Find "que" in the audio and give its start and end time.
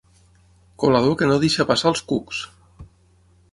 1.19-1.27